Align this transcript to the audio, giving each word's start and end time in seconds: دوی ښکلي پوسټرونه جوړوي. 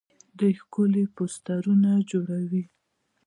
دوی 0.37 0.53
ښکلي 0.61 1.03
پوسټرونه 1.15 1.91
جوړوي. 2.11 2.63